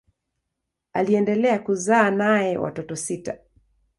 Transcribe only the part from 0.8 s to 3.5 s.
Aliendelea kuzaa naye watoto sita.